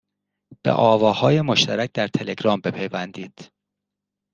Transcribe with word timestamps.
به 0.63 0.71
آواهای 0.71 1.41
مشترک 1.41 1.91
در 1.93 2.07
تلگرام 2.07 2.61
بپیوندید 2.63 3.51